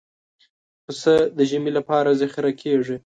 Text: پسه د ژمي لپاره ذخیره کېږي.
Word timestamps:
پسه 0.83 1.13
د 1.37 1.39
ژمي 1.49 1.71
لپاره 1.77 2.09
ذخیره 2.21 2.51
کېږي. 2.61 2.95